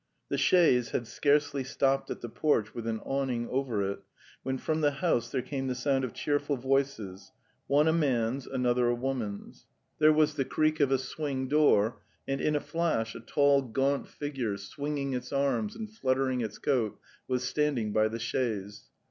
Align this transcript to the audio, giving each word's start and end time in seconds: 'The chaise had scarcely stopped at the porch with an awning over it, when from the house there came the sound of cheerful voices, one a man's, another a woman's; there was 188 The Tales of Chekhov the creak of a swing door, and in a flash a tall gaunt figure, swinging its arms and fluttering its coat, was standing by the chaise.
'The 0.29 0.37
chaise 0.39 0.89
had 0.89 1.05
scarcely 1.05 1.63
stopped 1.63 2.09
at 2.09 2.21
the 2.21 2.27
porch 2.27 2.73
with 2.73 2.87
an 2.87 2.99
awning 3.05 3.47
over 3.49 3.87
it, 3.87 3.99
when 4.41 4.57
from 4.57 4.81
the 4.81 4.93
house 4.93 5.29
there 5.29 5.43
came 5.43 5.67
the 5.67 5.75
sound 5.75 6.03
of 6.03 6.11
cheerful 6.11 6.57
voices, 6.57 7.31
one 7.67 7.87
a 7.87 7.93
man's, 7.93 8.47
another 8.47 8.87
a 8.87 8.95
woman's; 8.95 9.67
there 9.99 10.11
was 10.11 10.31
188 10.35 10.39
The 10.39 10.47
Tales 10.47 10.49
of 10.49 10.49
Chekhov 10.49 10.49
the 10.49 10.55
creak 10.55 10.79
of 10.79 10.91
a 10.91 11.05
swing 11.05 11.47
door, 11.47 12.01
and 12.27 12.41
in 12.41 12.55
a 12.55 12.59
flash 12.59 13.13
a 13.13 13.19
tall 13.19 13.61
gaunt 13.61 14.07
figure, 14.07 14.57
swinging 14.57 15.13
its 15.13 15.31
arms 15.31 15.75
and 15.75 15.87
fluttering 15.87 16.41
its 16.41 16.57
coat, 16.57 16.99
was 17.27 17.43
standing 17.43 17.93
by 17.93 18.07
the 18.07 18.17
chaise. 18.17 18.85